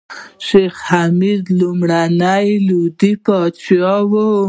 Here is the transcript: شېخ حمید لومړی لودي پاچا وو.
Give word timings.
شېخ 0.45 0.75
حمید 0.87 1.43
لومړی 1.59 2.47
لودي 2.67 3.13
پاچا 3.25 3.93
وو. 4.11 4.29